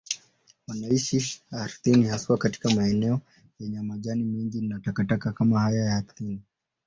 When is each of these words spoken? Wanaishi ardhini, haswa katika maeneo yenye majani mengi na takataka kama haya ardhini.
Wanaishi 0.67 1.41
ardhini, 1.51 2.07
haswa 2.07 2.37
katika 2.37 2.69
maeneo 2.75 3.21
yenye 3.59 3.81
majani 3.81 4.23
mengi 4.23 4.61
na 4.61 4.79
takataka 4.79 5.31
kama 5.31 5.59
haya 5.59 5.95
ardhini. 5.95 6.41